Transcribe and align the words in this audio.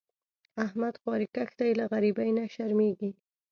احمد 0.65 0.95
خواریکښ 1.01 1.49
دی؛ 1.59 1.71
له 1.79 1.85
غریبۍ 1.91 2.29
نه 2.37 2.43
شرمېږي. 2.53 3.11